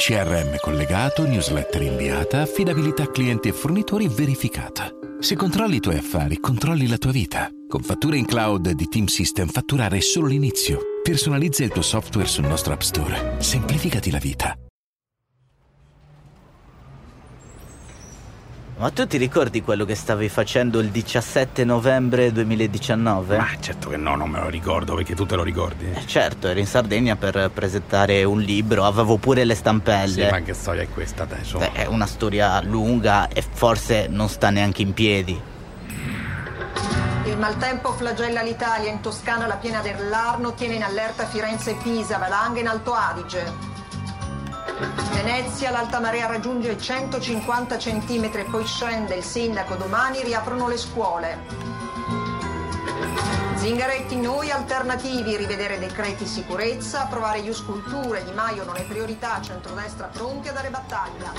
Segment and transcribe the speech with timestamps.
[0.00, 4.90] CRM collegato, newsletter inviata, affidabilità clienti e fornitori verificata.
[5.18, 7.50] Se controlli i tuoi affari, controlli la tua vita.
[7.68, 10.80] Con fatture in cloud di Team System fatturare è solo l'inizio.
[11.02, 13.36] Personalizza il tuo software sul nostro App Store.
[13.40, 14.56] Semplificati la vita.
[18.80, 23.36] Ma tu ti ricordi quello che stavi facendo il 17 novembre 2019?
[23.36, 25.84] Ma certo che no, non me lo ricordo perché tu te lo ricordi.
[25.92, 30.24] Eh, certo, ero in Sardegna per presentare un libro, avevo pure le stampelle.
[30.24, 31.58] Sì, ma che storia è questa adesso?
[31.58, 35.38] Beh, è una storia lunga e forse non sta neanche in piedi.
[37.24, 42.16] Il maltempo flagella l'Italia, in Toscana la piena dell'Arno tiene in allerta Firenze e Pisa,
[42.16, 43.79] valanghe in Alto Adige.
[45.12, 51.38] Venezia l'alta marea raggiunge i 150 cm, poi scende il sindaco, domani riaprono le scuole.
[53.56, 60.06] Zingaretti, noi alternativi, rivedere decreti sicurezza, approvare Ius Culture, Di Maio non è priorità, centrodestra
[60.06, 61.30] pronti a dare battaglia.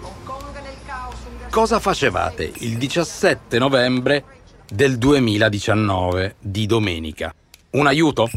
[0.00, 1.16] Hong Kong nel caos.
[1.50, 4.24] Cosa facevate il 17 novembre
[4.66, 7.34] del 2019 di domenica?
[7.70, 8.30] Un aiuto?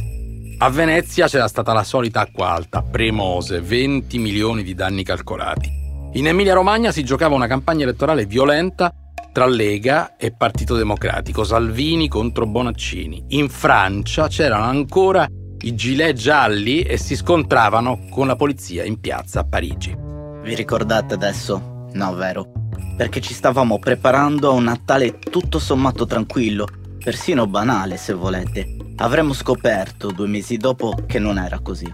[0.63, 5.67] A Venezia c'era stata la solita acqua alta, premose, 20 milioni di danni calcolati.
[6.13, 8.93] In Emilia-Romagna si giocava una campagna elettorale violenta
[9.31, 13.23] tra Lega e Partito Democratico, Salvini contro Bonaccini.
[13.29, 15.27] In Francia c'erano ancora
[15.61, 19.97] i gilet gialli e si scontravano con la polizia in piazza a Parigi.
[20.43, 21.87] Vi ricordate adesso?
[21.93, 22.51] No, vero.
[22.95, 26.67] Perché ci stavamo preparando a un Natale tutto sommato tranquillo,
[27.03, 31.91] persino banale se volete avremmo scoperto due mesi dopo che non era così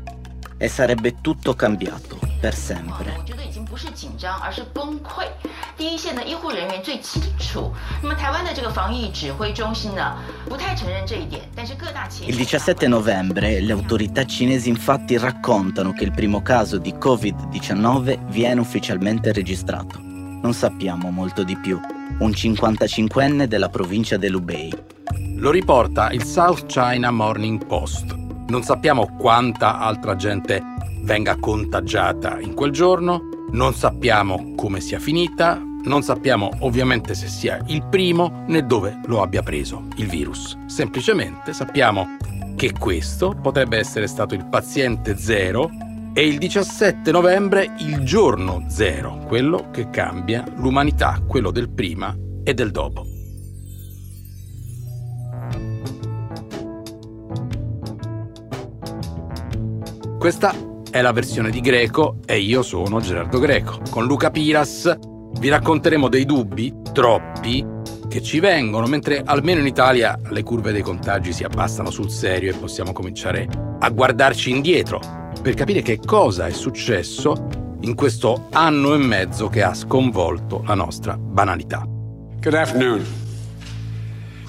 [0.58, 3.24] e sarebbe tutto cambiato per sempre.
[12.26, 18.60] Il 17 novembre le autorità cinesi infatti raccontano che il primo caso di Covid-19 viene
[18.60, 20.00] ufficialmente registrato.
[20.00, 21.80] Non sappiamo molto di più.
[22.20, 24.96] Un 55enne della provincia dell'Ubei
[25.38, 28.16] lo riporta il South China Morning Post.
[28.48, 30.62] Non sappiamo quanta altra gente
[31.02, 33.22] venga contagiata in quel giorno,
[33.52, 39.22] non sappiamo come sia finita, non sappiamo ovviamente se sia il primo né dove lo
[39.22, 40.58] abbia preso il virus.
[40.66, 42.18] Semplicemente sappiamo
[42.56, 45.70] che questo potrebbe essere stato il paziente zero
[46.14, 52.54] e il 17 novembre il giorno zero, quello che cambia l'umanità, quello del prima e
[52.56, 53.17] del dopo.
[60.18, 60.52] Questa
[60.90, 63.80] è la versione di Greco e io sono Gerardo Greco.
[63.92, 64.98] Con Luca Piras
[65.40, 67.64] vi racconteremo dei dubbi, troppi,
[68.10, 72.50] che ci vengono, mentre almeno in Italia le curve dei contagi si abbassano sul serio
[72.52, 73.48] e possiamo cominciare
[73.80, 75.00] a guardarci indietro
[75.40, 80.74] per capire che cosa è successo in questo anno e mezzo che ha sconvolto la
[80.74, 81.86] nostra banalità.
[82.42, 83.06] Good afternoon.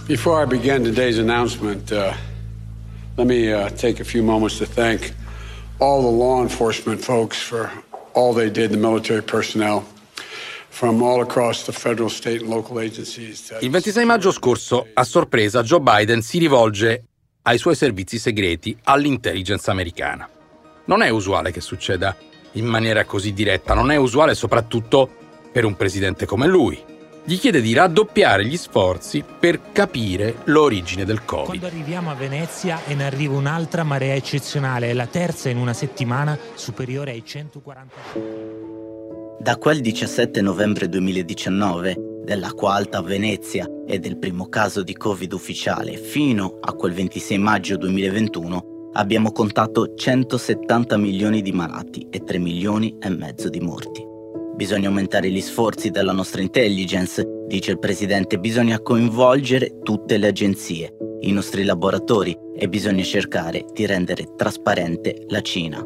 [0.07, 2.15] Before I begin today's announcement, uh,
[3.17, 5.15] let me uh, take a few moments to thank
[5.78, 7.71] all the law enforcement folks for
[8.15, 9.84] all they did, the military personnel.
[13.61, 17.05] Il 26 maggio scorso, a sorpresa, Joe Biden si rivolge
[17.43, 20.28] ai suoi servizi segreti, all'intelligence americana.
[20.84, 22.15] Non è usuale che succeda
[22.53, 25.10] in maniera così diretta, non è usuale soprattutto
[25.50, 26.81] per un presidente come lui
[27.28, 31.44] gli chiede di raddoppiare gli sforzi per capire l'origine del Covid.
[31.44, 36.39] Quando arriviamo a Venezia e ne arriva un'altra marea eccezionale, la terza in una settimana
[36.55, 37.94] superiore ai 140.
[39.41, 45.31] Da quel 17 novembre 2019, dell'acqua alta a Venezia e del primo caso di Covid
[45.34, 52.39] ufficiale, fino a quel 26 maggio 2021, abbiamo contato 170 milioni di malati e 3
[52.39, 54.08] milioni e mezzo di morti.
[54.59, 60.97] Bisogna aumentare gli sforzi della nostra intelligence, dice il Presidente, bisogna coinvolgere tutte le agenzie,
[61.21, 65.81] i nostri laboratori e bisogna cercare di rendere trasparente la Cina.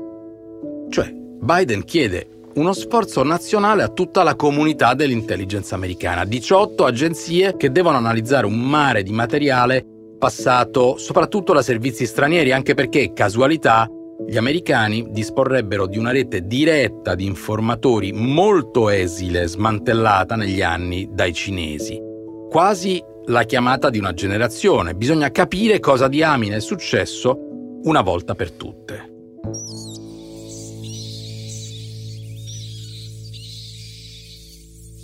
[0.88, 7.70] Cioè, Biden chiede uno sforzo nazionale a tutta la comunità dell'intelligence americana, 18 agenzie che
[7.70, 9.84] devono analizzare un mare di materiale
[10.18, 13.86] passato soprattutto da servizi stranieri, anche perché, casualità,
[14.26, 21.32] gli americani disporrebbero di una rete diretta di informatori molto esile smantellata negli anni dai
[21.32, 22.00] cinesi.
[22.48, 24.94] Quasi la chiamata di una generazione.
[24.94, 27.38] Bisogna capire cosa diamine è successo
[27.84, 29.10] una volta per tutte.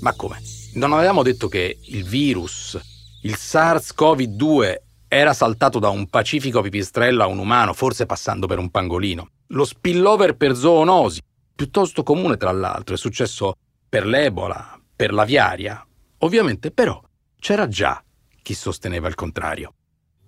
[0.01, 0.41] Ma come?
[0.75, 2.79] Non avevamo detto che il virus,
[3.23, 4.77] il SARS-CoV-2
[5.09, 9.29] era saltato da un pacifico pipistrello a un umano, forse passando per un pangolino.
[9.49, 11.23] Lo spillover per zoonosi,
[11.55, 13.55] piuttosto comune tra l'altro, è successo
[13.89, 15.85] per l'Ebola, per l'aviaria.
[16.19, 17.01] Ovviamente però
[17.41, 18.03] c'era già
[18.43, 19.73] chi sosteneva il contrario.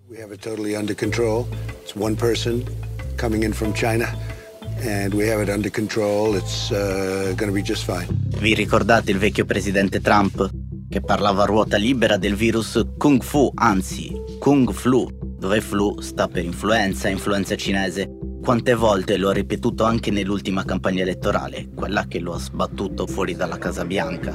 [0.09, 1.47] We have it totally under control.
[1.83, 2.65] It's one person
[3.17, 4.13] coming in from China
[4.83, 6.37] and we have it under control.
[6.37, 8.09] It's uh, going to be just fine.
[8.39, 10.51] Vi ricordate il vecchio presidente Trump
[10.89, 16.27] che parlava a ruota libera del virus Kung Fu, anzi Kung Flu, dove flu sta
[16.27, 18.09] per influenza, influenza cinese.
[18.43, 23.37] Quante volte lo ha ripetuto anche nell'ultima campagna elettorale, quella che lo ha sbattuto fuori
[23.37, 24.35] dalla Casa Bianca.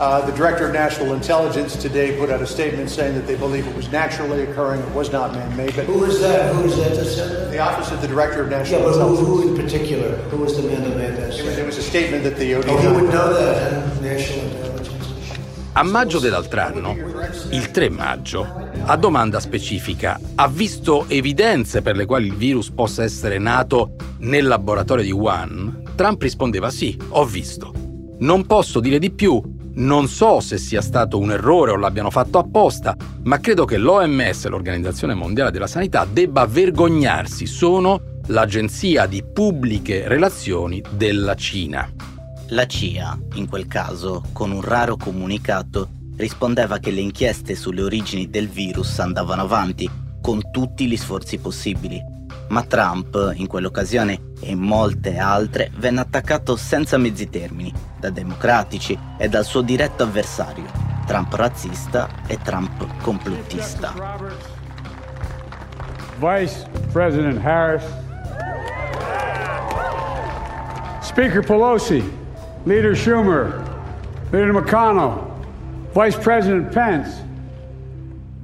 [0.00, 3.66] Uh, the director of national intelligence today put out a statement saying that they believe
[3.68, 5.76] it was naturally occurring, it was not man-made.
[5.76, 6.54] But who is that?
[6.54, 7.50] Who is that that said that?
[7.50, 9.28] The office of the director of national yeah, but intelligence.
[9.28, 10.16] Who, who in particular?
[10.30, 11.38] Who was the man that made that?
[11.38, 12.54] It was, it was a statement that the.
[12.54, 14.00] Oh, he would know that, huh?
[14.00, 14.71] National intelligence.
[15.74, 16.94] A maggio dell'altro anno,
[17.50, 18.46] il 3 maggio,
[18.84, 24.46] a domanda specifica, ha visto evidenze per le quali il virus possa essere nato nel
[24.46, 25.84] laboratorio di Wuhan?
[25.94, 27.72] Trump rispondeva sì, ho visto.
[28.18, 29.40] Non posso dire di più,
[29.74, 34.46] non so se sia stato un errore o l'abbiano fatto apposta, ma credo che l'OMS,
[34.48, 37.46] l'Organizzazione Mondiale della Sanità, debba vergognarsi.
[37.46, 42.11] Sono l'agenzia di pubbliche relazioni della Cina.
[42.52, 45.88] La CIA, in quel caso, con un raro comunicato,
[46.18, 49.90] rispondeva che le inchieste sulle origini del virus andavano avanti,
[50.20, 51.98] con tutti gli sforzi possibili.
[52.48, 58.98] Ma Trump, in quell'occasione e in molte altre, venne attaccato senza mezzi termini, da democratici
[59.16, 60.66] e dal suo diretto avversario,
[61.06, 63.94] Trump razzista e Trump complottista.
[66.18, 67.84] Vice President Harris,
[71.00, 72.20] Speaker Pelosi,
[72.64, 73.60] Leader Schumer,
[74.30, 75.18] Leader McConnell,
[75.92, 77.30] Vice President Pence.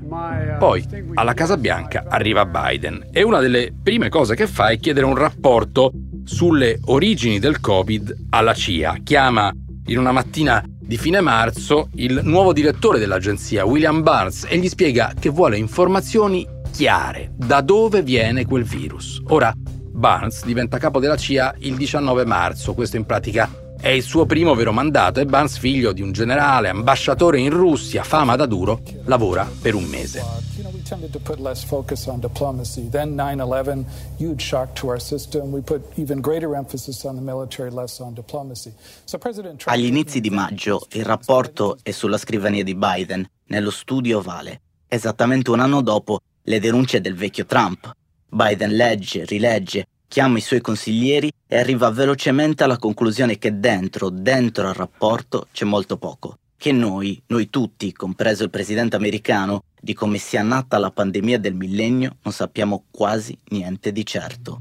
[0.09, 0.85] Uh, Poi
[1.15, 5.15] alla Casa Bianca arriva Biden e una delle prime cose che fa è chiedere un
[5.15, 5.93] rapporto
[6.25, 8.97] sulle origini del Covid alla CIA.
[9.05, 9.53] Chiama
[9.87, 15.13] in una mattina di fine marzo il nuovo direttore dell'agenzia, William Barnes, e gli spiega
[15.19, 19.23] che vuole informazioni chiare da dove viene quel virus.
[19.29, 23.49] Ora, Barnes diventa capo della CIA il 19 marzo, questo in pratica
[23.81, 28.03] è il suo primo vero mandato e Barnes, figlio di un generale, ambasciatore in Russia,
[28.03, 30.49] fama da duro, lavora per un mese.
[30.89, 32.89] tended to put less focus on diplomacy.
[32.89, 33.85] Then 9 11,
[34.17, 35.53] huge shock to our system.
[35.53, 38.73] We put even greater emphasis on the military, less on diplomacy.
[39.05, 39.77] So President Trump...
[39.77, 44.61] Agli inizi di maggio il rapporto è sulla scrivania di Biden, nello studio ovale.
[44.89, 47.95] Esattamente un anno dopo le denunce del vecchio Trump.
[48.31, 54.67] Biden legge, rilegge, chiama i suoi consiglieri e arriva velocemente alla conclusione che dentro, dentro
[54.67, 60.19] al rapporto c'è molto poco che noi, noi tutti, compreso il presidente americano, di come
[60.19, 64.61] sia nata la pandemia del millennio, non sappiamo quasi niente di certo.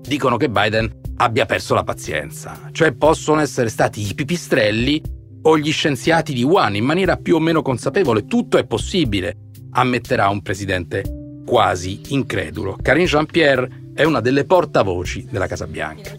[0.00, 5.02] Dicono che Biden abbia perso la pazienza, cioè possono essere stati i pipistrelli
[5.42, 8.24] o gli scienziati di Wuhan in maniera più o meno consapevole.
[8.24, 9.36] Tutto è possibile,
[9.72, 12.76] ammetterà un presidente quasi incredulo.
[12.82, 16.14] Karine Jean-Pierre è una delle portavoci della Casa Bianca.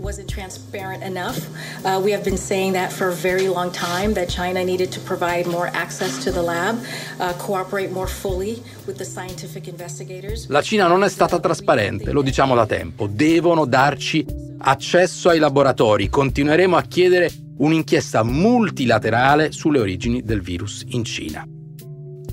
[0.00, 1.36] wasn't transparent enough.
[1.84, 5.00] Uh, we have been saying that for a very long time that China needed to
[5.00, 6.78] provide more access to the lab,
[7.18, 10.48] uh, cooperate more fully with the scientific investigators.
[10.48, 13.06] La Cina non è stata trasparente, lo diciamo da tempo.
[13.06, 14.24] Devono darci
[14.58, 16.08] accesso ai laboratori.
[16.08, 21.46] Continueremo a chiedere un'inchiesta multilaterale sulle origini del virus in Cina.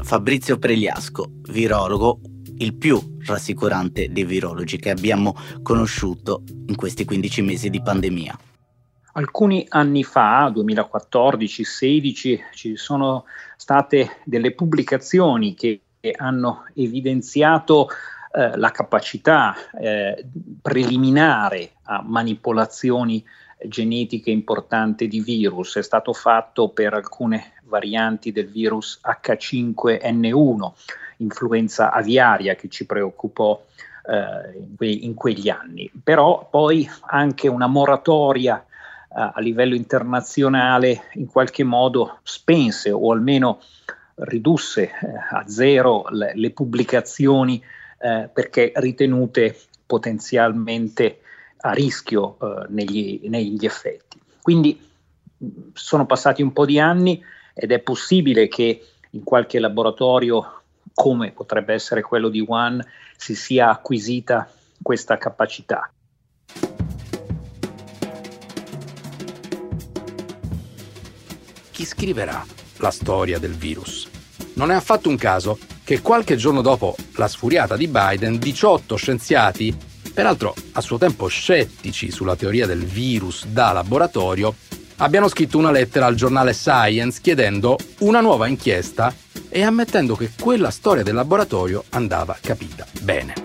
[0.07, 2.21] Fabrizio Pregliasco, virologo,
[2.59, 8.39] il più rassicurante dei virologi che abbiamo conosciuto in questi 15 mesi di pandemia.
[9.11, 13.25] Alcuni anni fa, 2014-16, ci sono
[13.57, 15.81] state delle pubblicazioni che
[16.15, 17.89] hanno evidenziato
[18.31, 20.25] eh, la capacità eh,
[20.61, 23.21] preliminare a manipolazioni
[23.65, 25.77] genetiche importanti di virus.
[25.77, 30.71] È stato fatto per alcune varianti del virus H5N1
[31.17, 33.61] influenza aviaria che ci preoccupò
[34.07, 35.91] eh, in, quegli anni.
[36.03, 38.65] Però poi anche una moratoria eh,
[39.09, 43.59] a livello internazionale in qualche modo spense o almeno
[44.15, 44.91] ridusse eh,
[45.31, 47.61] a zero le, le pubblicazioni
[47.99, 51.21] eh, perché ritenute potenzialmente
[51.69, 54.19] a rischio eh, negli, negli effetti.
[54.41, 54.79] Quindi
[55.73, 57.21] sono passati un po' di anni
[57.53, 60.61] ed è possibile che in qualche laboratorio
[60.93, 62.83] come potrebbe essere quello di One,
[63.15, 64.49] si sia acquisita
[64.81, 65.91] questa capacità.
[71.71, 72.43] Chi scriverà
[72.77, 74.09] la storia del virus?
[74.55, 79.77] Non è affatto un caso che qualche giorno dopo la sfuriata di Biden, 18 scienziati,
[80.17, 84.51] peraltro a suo tempo scettici sulla teoria del virus da laboratorio,
[84.95, 89.13] abbiano scritto una lettera al giornale Science chiedendo una nuova inchiesta
[89.47, 93.35] e ammettendo che quella storia del laboratorio andava capita bene.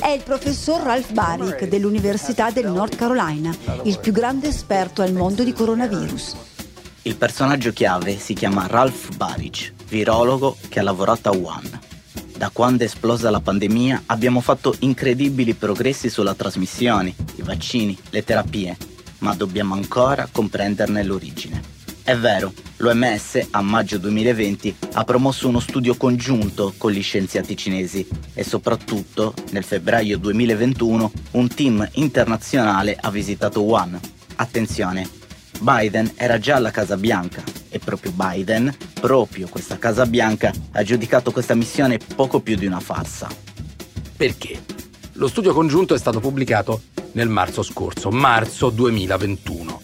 [0.00, 5.44] È il professor Ralph Baric dell'Università del North Carolina, il più grande esperto al mondo
[5.44, 6.34] di coronavirus.
[7.02, 11.87] Il personaggio chiave si chiama Ralph Baric, virologo che ha lavorato a Wuhan.
[12.38, 18.22] Da quando è esplosa la pandemia abbiamo fatto incredibili progressi sulla trasmissione, i vaccini, le
[18.22, 18.76] terapie,
[19.18, 21.60] ma dobbiamo ancora comprenderne l'origine.
[22.04, 28.06] È vero, l'OMS a maggio 2020 ha promosso uno studio congiunto con gli scienziati cinesi
[28.32, 33.98] e soprattutto nel febbraio 2021 un team internazionale ha visitato Wuhan.
[34.36, 35.08] Attenzione,
[35.58, 41.30] Biden era già alla Casa Bianca e proprio Biden, proprio questa Casa Bianca, ha giudicato
[41.30, 43.28] questa missione poco più di una farsa.
[44.16, 44.60] Perché?
[45.14, 49.80] Lo studio congiunto è stato pubblicato nel marzo scorso, marzo 2021.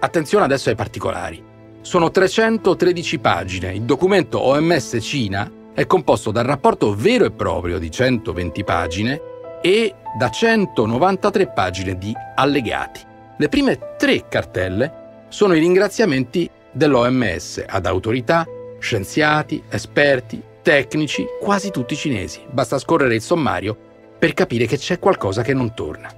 [0.00, 1.42] Attenzione adesso ai particolari.
[1.80, 3.72] Sono 313 pagine.
[3.72, 9.20] Il documento OMS Cina è composto dal rapporto vero e proprio di 120 pagine
[9.62, 13.00] e da 193 pagine di allegati.
[13.38, 18.46] Le prime tre cartelle sono i ringraziamenti dell'OMS ad autorità,
[18.78, 22.40] scienziati, esperti, tecnici, quasi tutti cinesi.
[22.50, 23.76] Basta scorrere il sommario
[24.18, 26.12] per capire che c'è qualcosa che non torna.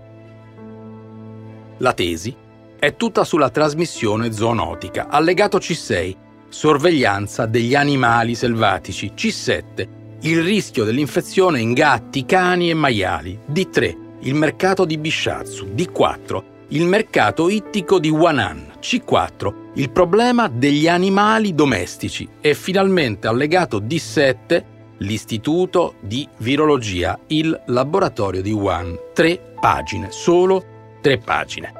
[1.78, 2.34] La tesi
[2.78, 5.08] è tutta sulla trasmissione zoonotica.
[5.08, 6.16] Allegato C6,
[6.54, 9.10] sorveglianza degli animali selvatici.
[9.16, 9.88] C7,
[10.20, 13.36] il rischio dell'infezione in gatti, cani e maiali.
[13.50, 15.72] D3, il mercato di Bishatsu.
[15.74, 18.74] D4, il mercato ittico di Wanan.
[18.80, 24.64] C4, il problema degli animali domestici e finalmente allegato D7,
[24.98, 28.96] l'Istituto di Virologia, il laboratorio di Wuhan.
[29.12, 30.64] Tre pagine, solo
[31.00, 31.72] tre pagine.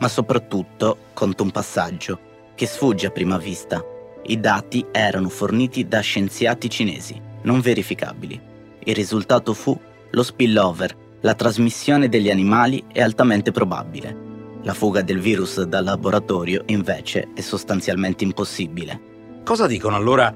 [0.00, 2.18] Ma soprattutto conta un passaggio
[2.56, 3.91] che sfugge a prima vista.
[4.24, 8.40] I dati erano forniti da scienziati cinesi, non verificabili.
[8.84, 9.78] Il risultato fu
[10.10, 14.30] lo spillover, la trasmissione degli animali è altamente probabile.
[14.62, 19.10] La fuga del virus dal laboratorio invece è sostanzialmente impossibile.
[19.44, 20.32] Cosa dicono allora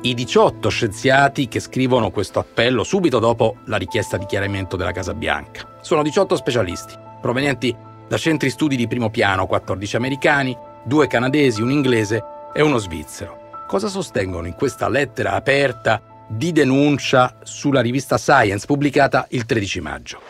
[0.00, 5.14] i 18 scienziati che scrivono questo appello subito dopo la richiesta di chiarimento della Casa
[5.14, 5.78] Bianca?
[5.80, 7.74] Sono 18 specialisti, provenienti
[8.08, 13.64] da centri studi di primo piano, 14 americani, due canadesi, un inglese e uno svizzero.
[13.66, 20.20] Cosa sostengono in questa lettera aperta di denuncia sulla rivista Science pubblicata il 13 maggio?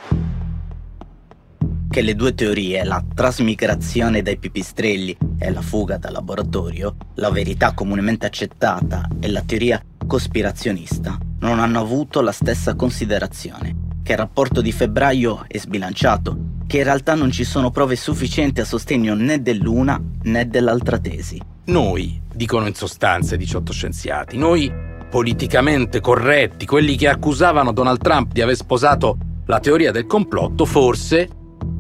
[1.99, 7.73] che le due teorie, la trasmigrazione dai pipistrelli e la fuga dal laboratorio, la verità
[7.73, 14.61] comunemente accettata e la teoria cospirazionista, non hanno avuto la stessa considerazione, che il rapporto
[14.61, 19.41] di febbraio è sbilanciato, che in realtà non ci sono prove sufficienti a sostegno né
[19.43, 21.41] dell'una né dell'altra tesi.
[21.69, 24.73] Noi, dicono in sostanza i 18 scienziati, noi
[25.11, 31.29] politicamente corretti, quelli che accusavano Donald Trump di aver sposato la teoria del complotto, forse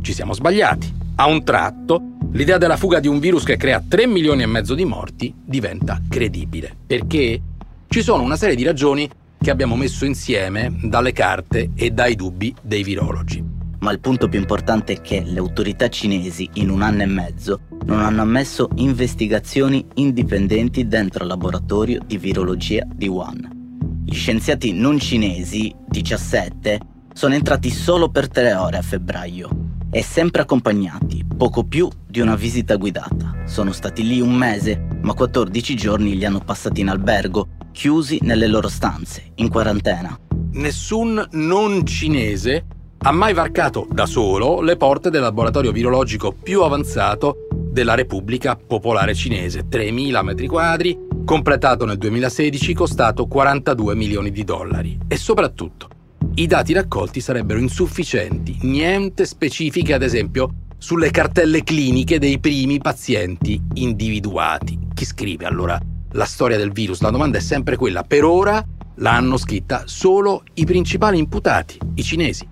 [0.02, 0.95] ci siamo sbagliati.
[1.16, 2.02] A un tratto,
[2.33, 6.02] l'idea della fuga di un virus che crea 3 milioni e mezzo di morti diventa
[6.07, 6.76] credibile.
[6.87, 7.40] Perché
[7.88, 9.09] ci sono una serie di ragioni
[9.40, 13.42] che abbiamo messo insieme dalle carte e dai dubbi dei virologi.
[13.78, 17.61] Ma il punto più importante è che le autorità cinesi in un anno e mezzo
[17.88, 23.57] non hanno ammesso investigazioni indipendenti dentro il laboratorio di virologia di Wuhan.
[24.04, 26.80] Gli scienziati non cinesi, 17,
[27.14, 29.49] sono entrati solo per tre ore a febbraio
[29.90, 33.35] e sempre accompagnati, poco più di una visita guidata.
[33.47, 38.49] Sono stati lì un mese, ma 14 giorni li hanno passati in albergo, chiusi nelle
[38.49, 40.18] loro stanze, in quarantena.
[40.52, 42.66] Nessun non cinese
[43.00, 47.48] ha mai varcato da solo le porte del laboratorio virologico più avanzato
[47.78, 54.99] della Repubblica Popolare Cinese, 3.000 metri quadri, completato nel 2016, costato 42 milioni di dollari.
[55.06, 55.88] E soprattutto,
[56.35, 63.62] i dati raccolti sarebbero insufficienti, niente specifiche ad esempio sulle cartelle cliniche dei primi pazienti
[63.75, 64.76] individuati.
[64.92, 65.80] Chi scrive allora
[66.12, 67.00] la storia del virus?
[67.00, 68.02] La domanda è sempre quella.
[68.02, 68.61] Per ora
[68.97, 72.44] l'hanno scritta solo i principali imputati, i cinesi.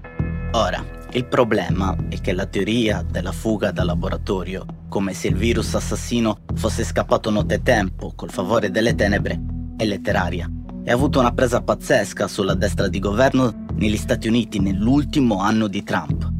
[0.53, 5.75] Ora, il problema è che la teoria della fuga dal laboratorio, come se il virus
[5.75, 9.41] assassino fosse scappato nottetempo col favore delle tenebre,
[9.79, 10.47] è letteraria
[10.85, 15.69] e ha avuto una presa pazzesca sulla destra di governo negli Stati Uniti nell'ultimo anno
[15.69, 16.31] di Trump.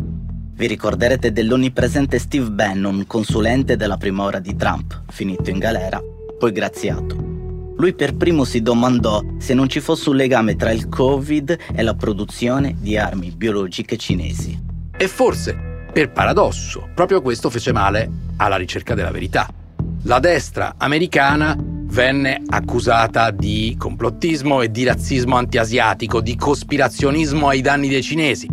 [0.53, 6.03] Vi ricorderete dell'onnipresente Steve Bannon, consulente della prima ora di Trump, finito in galera,
[6.39, 7.17] poi graziato.
[7.79, 11.83] Lui per primo si domandò se non ci fosse un legame tra il Covid e
[11.83, 14.66] la produzione di armi biologiche cinesi.
[14.99, 15.55] E forse,
[15.93, 19.47] per paradosso, proprio questo fece male alla ricerca della verità.
[20.05, 27.89] La destra americana venne accusata di complottismo e di razzismo antiasiatico, di cospirazionismo ai danni
[27.89, 28.49] dei cinesi.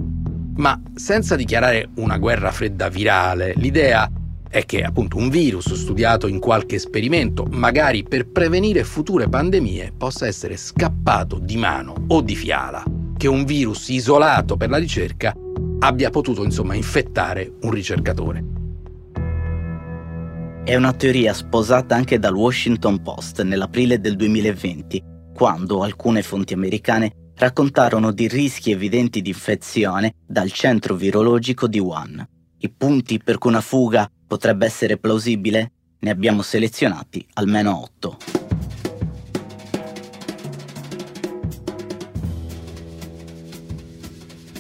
[0.56, 4.10] Ma senza dichiarare una guerra fredda virale, l'idea
[4.50, 10.28] è che appunto un virus studiato in qualche esperimento, magari per prevenire future pandemie, possa
[10.28, 12.84] essere scappato di mano o di fiala,
[13.18, 15.34] che un virus isolato per la ricerca
[15.86, 18.44] abbia potuto insomma infettare un ricercatore.
[20.64, 27.32] È una teoria sposata anche dal Washington Post nell'aprile del 2020, quando alcune fonti americane
[27.36, 32.26] raccontarono di rischi evidenti di infezione dal centro virologico di Wuhan.
[32.60, 35.72] I punti per cui una fuga potrebbe essere plausibile?
[36.00, 38.43] Ne abbiamo selezionati almeno 8.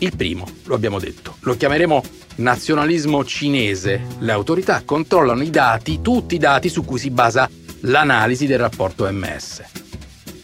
[0.04, 2.04] Il primo, lo abbiamo detto, lo chiameremo
[2.36, 4.02] nazionalismo cinese.
[4.20, 7.50] Le autorità controllano i dati, tutti i dati su cui si basa
[7.84, 9.64] l'analisi del rapporto MS.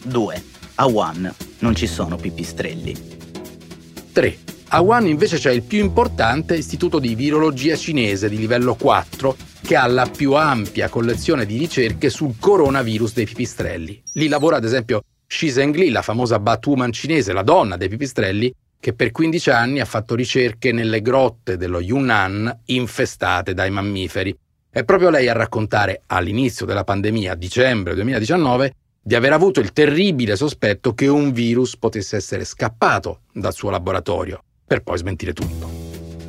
[0.04, 0.44] 2.
[0.76, 2.96] A Wuhan non ci sono pipistrelli.
[4.12, 4.38] 3.
[4.68, 9.76] A Wuhan invece c'è il più importante istituto di virologia cinese di livello 4 che
[9.76, 14.02] ha la più ampia collezione di ricerche sul coronavirus dei pipistrelli.
[14.14, 18.94] Lì lavora ad esempio Xi Zhengli, la famosa Batwoman cinese, la donna dei pipistrelli, che
[18.94, 24.36] per 15 anni ha fatto ricerche nelle grotte dello Yunnan infestate dai mammiferi.
[24.70, 29.72] È proprio lei a raccontare all'inizio della pandemia, a dicembre 2019, di aver avuto il
[29.72, 35.68] terribile sospetto che un virus potesse essere scappato dal suo laboratorio, per poi smentire tutto.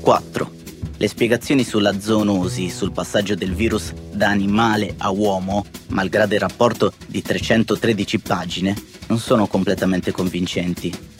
[0.01, 0.51] 4.
[0.97, 6.93] Le spiegazioni sulla zoonosi, sul passaggio del virus da animale a uomo, malgrado il rapporto
[7.07, 8.75] di 313 pagine,
[9.07, 11.10] non sono completamente convincenti.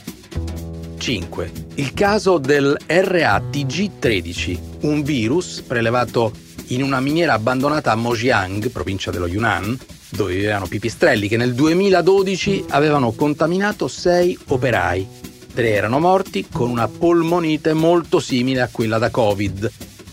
[1.01, 1.51] 5.
[1.75, 6.31] Il caso del RATG13, un virus prelevato
[6.67, 9.75] in una miniera abbandonata a Mojiang, provincia dello Yunnan,
[10.09, 15.07] dove vivevano pipistrelli che nel 2012 avevano contaminato sei operai.
[15.51, 19.71] Tre erano morti con una polmonite molto simile a quella da Covid.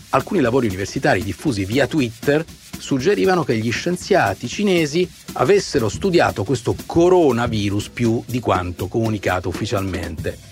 [0.09, 2.43] Alcuni lavori universitari diffusi via Twitter
[2.79, 10.48] suggerivano che gli scienziati cinesi avessero studiato questo coronavirus più di quanto comunicato ufficialmente.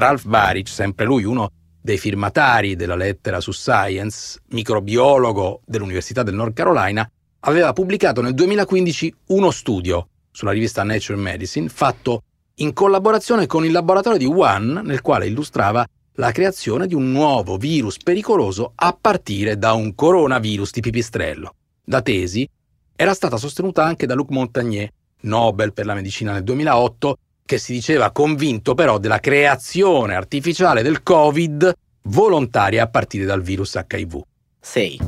[0.00, 6.54] Ralph Baric, sempre lui uno dei firmatari della lettera su Science, microbiologo dell'Università del North
[6.54, 7.08] Carolina,
[7.40, 12.22] aveva pubblicato nel 2015 uno studio sulla rivista Nature Medicine fatto
[12.56, 17.56] in collaborazione con il laboratorio di Wuhan nel quale illustrava la creazione di un nuovo
[17.56, 21.54] virus pericoloso a partire da un coronavirus di pipistrello.
[21.84, 22.48] La tesi
[22.96, 24.90] era stata sostenuta anche da Luc Montagnier,
[25.22, 27.16] Nobel per la medicina nel 2008,
[27.50, 33.74] che si diceva convinto però della creazione artificiale del Covid volontaria a partire dal virus
[33.74, 34.22] HIV.
[34.60, 35.00] 6.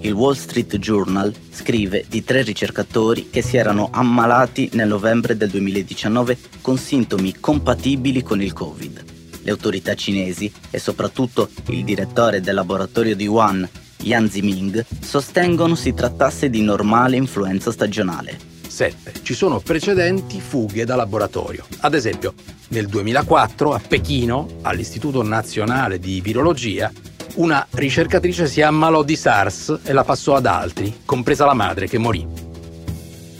[0.00, 5.50] Il Wall Street Journal scrive di tre ricercatori che si erano ammalati nel novembre del
[5.50, 9.04] 2019 con sintomi compatibili con il Covid.
[9.42, 13.68] Le autorità cinesi e soprattutto il direttore del laboratorio di Wuhan,
[14.04, 18.47] Yan Ziming, sostengono si trattasse di normale influenza stagionale.
[18.78, 19.12] 7.
[19.22, 21.66] Ci sono precedenti fughe da laboratorio.
[21.80, 22.34] Ad esempio,
[22.68, 26.88] nel 2004 a Pechino, all'Istituto Nazionale di Virologia,
[27.34, 31.98] una ricercatrice si ammalò di SARS e la passò ad altri, compresa la madre che
[31.98, 32.24] morì.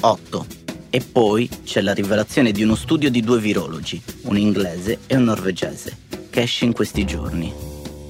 [0.00, 0.46] 8.
[0.90, 5.22] E poi c'è la rivelazione di uno studio di due virologi, un inglese e un
[5.22, 5.96] norvegese,
[6.30, 7.67] che esce in questi giorni.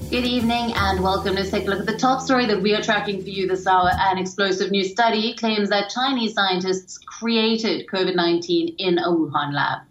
[0.09, 1.35] Good evening and welcome.
[1.35, 3.67] Let's take a look at the top story that we are tracking for you this
[3.67, 3.91] hour.
[3.93, 9.81] An explosive new study claims that Chinese scientists created COVID 19 in a Wuhan lab.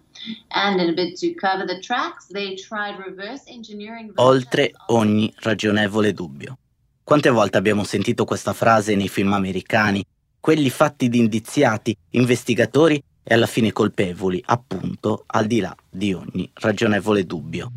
[0.50, 4.10] And in a bid to cover the tracks, they tried reverse engineering.
[4.16, 6.58] Oltre ogni ragionevole dubbio.
[7.04, 10.04] Quante volte abbiamo sentito questa frase nei film americani?
[10.40, 16.50] Quelli fatti di indiziati, investigatori e alla fine colpevoli, appunto, al di là di ogni
[16.54, 17.70] ragionevole dubbio.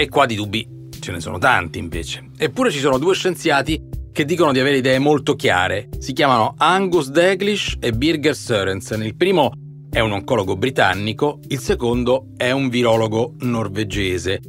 [0.00, 0.64] E qua di dubbi
[1.00, 2.30] ce ne sono tanti invece.
[2.36, 3.82] Eppure ci sono due scienziati
[4.12, 5.88] che dicono di avere idee molto chiare.
[5.98, 9.02] Si chiamano Angus Daglish e Birger Sørensen.
[9.02, 9.50] Il primo
[9.90, 14.40] è un oncologo britannico, il secondo è un virologo norvegese.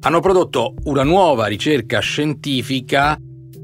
[0.00, 3.18] Hanno prodotto una nuova ricerca scientifica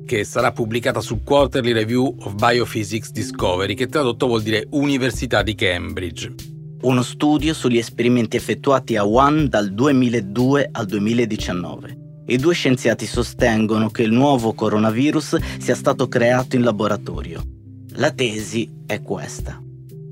[0.07, 5.55] che sarà pubblicata sul Quarterly Review of Biophysics Discovery, che tradotto vuol dire Università di
[5.55, 6.54] Cambridge.
[6.85, 12.25] Uno studio sugli esperimenti effettuati a Wuhan dal 2002 al 2019.
[12.27, 17.43] I due scienziati sostengono che il nuovo coronavirus sia stato creato in laboratorio.
[17.93, 19.59] La tesi è questa.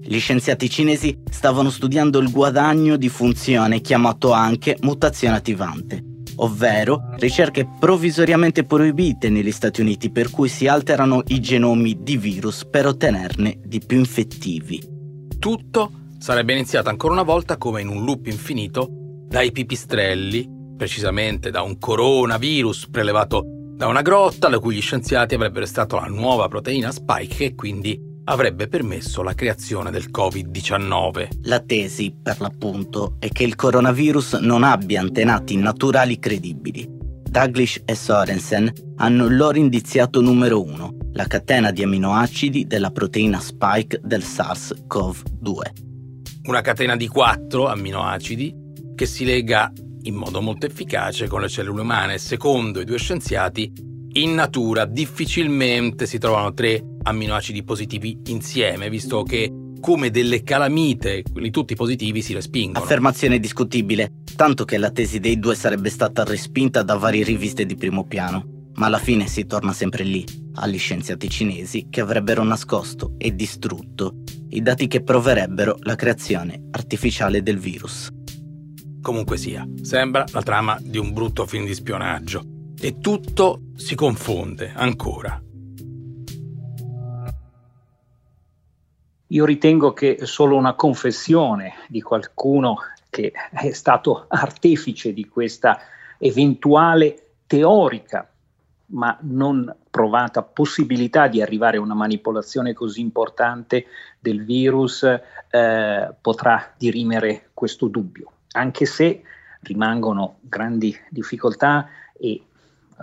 [0.01, 6.03] Gli scienziati cinesi stavano studiando il guadagno di funzione chiamato anche mutazione attivante,
[6.37, 12.65] ovvero ricerche provvisoriamente proibite negli Stati Uniti per cui si alterano i genomi di virus
[12.65, 14.83] per ottenerne di più infettivi.
[15.39, 18.87] Tutto sarebbe iniziato ancora una volta come in un loop infinito
[19.27, 23.43] dai pipistrelli, precisamente da un coronavirus prelevato
[23.75, 28.01] da una grotta da cui gli scienziati avrebbero estratto la nuova proteina spike e quindi
[28.27, 31.29] avrebbe permesso la creazione del Covid-19.
[31.43, 36.89] La tesi, per l'appunto, è che il coronavirus non abbia antenati naturali credibili.
[36.89, 43.41] Douglas e Sorensen hanno il loro indiziato numero uno, la catena di aminoacidi della proteina
[43.41, 45.91] spike del SARS-CoV-2.
[46.45, 48.53] Una catena di quattro aminoacidi
[48.97, 52.19] che si lega in modo molto efficace con le cellule umane.
[52.19, 53.73] Secondo i due scienziati,
[54.15, 61.51] in natura difficilmente si trovano tre amminoacidi positivi insieme, visto che come delle calamite, quelli
[61.51, 62.85] tutti positivi si respingono.
[62.85, 67.77] Affermazione discutibile, tanto che la tesi dei due sarebbe stata respinta da varie riviste di
[67.77, 68.71] primo piano.
[68.75, 70.25] Ma alla fine si torna sempre lì,
[70.55, 74.17] agli scienziati cinesi che avrebbero nascosto e distrutto
[74.53, 78.11] i dati che proverebbero la creazione artificiale del virus.
[79.01, 82.45] Comunque sia, sembra la trama di un brutto film di spionaggio.
[82.79, 85.41] E tutto si confonde ancora.
[89.29, 92.77] Io ritengo che solo una confessione di qualcuno
[93.09, 95.81] che è stato artefice di questa
[96.19, 98.29] eventuale teorica
[98.87, 103.85] ma non provata possibilità di arrivare a una manipolazione così importante
[104.19, 109.23] del virus eh, potrà dirimere questo dubbio, anche se
[109.61, 111.87] rimangono grandi difficoltà
[112.19, 112.43] e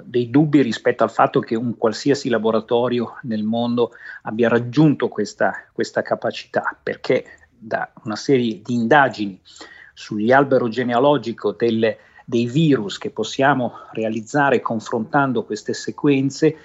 [0.03, 3.91] dei dubbi rispetto al fatto che un qualsiasi laboratorio nel mondo
[4.23, 7.23] abbia raggiunto questa, questa capacità, perché
[7.55, 9.39] da una serie di indagini
[9.93, 16.55] sugli albero genealogico delle, dei virus che possiamo realizzare confrontando queste sequenze,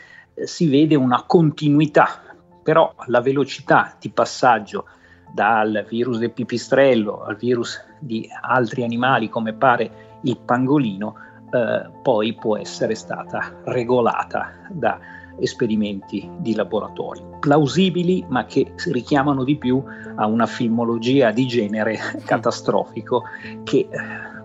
[0.43, 2.23] si vede una continuità,
[2.63, 4.87] però la velocità di passaggio
[5.33, 11.15] dal virus del pipistrello al virus di altri animali come pare il pangolino
[11.51, 14.99] eh, poi può essere stata regolata da
[15.39, 19.83] esperimenti di laboratorio, plausibili ma che richiamano di più
[20.15, 23.25] a una filmologia di genere catastrofico
[23.65, 23.89] che eh,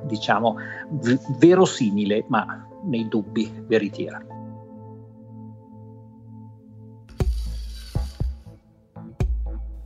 [0.06, 0.56] diciamo
[0.89, 4.19] v- verosimile ma nei dubbi veritiera.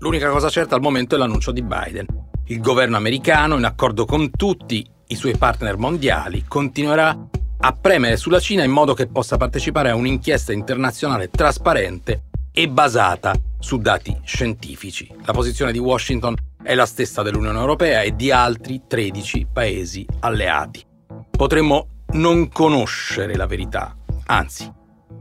[0.04, 2.06] L'unica cosa certa al momento è l'annuncio di Biden.
[2.48, 7.18] Il governo americano, in accordo con tutti i suoi partner mondiali, continuerà
[7.60, 13.34] a premere sulla Cina in modo che possa partecipare a un'inchiesta internazionale trasparente e basata
[13.60, 15.10] su dati scientifici.
[15.24, 20.84] La posizione di Washington è la stessa dell'Unione Europea e di altri 13 paesi alleati.
[21.30, 24.70] Potremmo non conoscere la verità, anzi,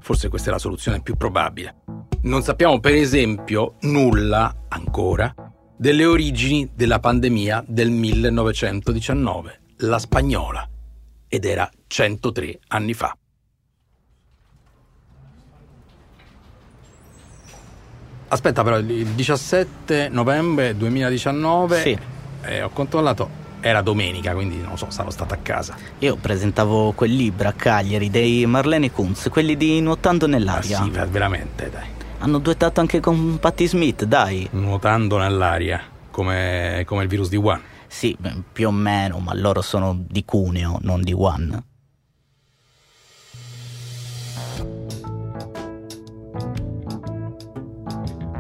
[0.01, 1.82] forse questa è la soluzione più probabile.
[2.25, 5.35] Non sappiamo per esempio nulla ancora
[5.77, 10.69] delle origini della pandemia del 1919 la spagnola
[11.27, 13.17] ed era 103 anni fa.
[18.29, 21.99] Aspetta però, il 17 novembre 2019 sì.
[22.43, 23.29] eh, ho controllato,
[23.61, 25.77] era domenica, quindi non so, sarò stato a casa.
[25.99, 30.79] Io presentavo quel libro a Cagliari dei Marlene Kunz, quelli di Nuotando nell'aria.
[30.79, 32.01] Ah, sì, veramente, dai.
[32.23, 34.49] Hanno duettato anche con Patti Smith, dai.
[34.53, 35.83] Nuotando nell'aria,
[36.13, 37.61] come, come il virus di Wuhan.
[37.89, 38.17] Sì,
[38.53, 41.65] più o meno, ma loro sono di Cuneo, non di Wuhan.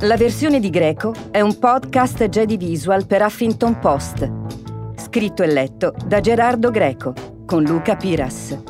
[0.02, 4.30] La versione di Greco è un podcast Jedi Visual per Huffington Post,
[4.96, 7.14] scritto e letto da Gerardo Greco
[7.44, 8.62] con Luca Piras.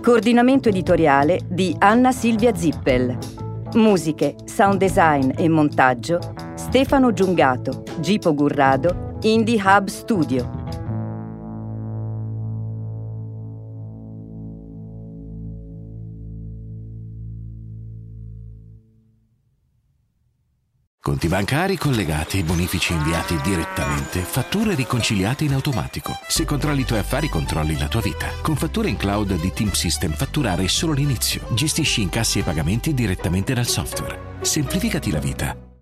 [0.00, 3.33] Coordinamento editoriale di Anna Silvia Zippel.
[3.74, 6.18] Musiche, sound design e montaggio
[6.54, 10.63] Stefano Giungato, Gipo Gurrado Indie Hub Studio.
[21.14, 26.18] Conti bancari collegati, bonifici inviati direttamente, fatture riconciliate in automatico.
[26.26, 28.26] Se controlli i tuoi affari, controlli la tua vita.
[28.42, 31.46] Con fatture in cloud di Team System fatturare è solo l'inizio.
[31.50, 34.38] Gestisci incassi e pagamenti direttamente dal software.
[34.40, 35.73] Semplificati la vita.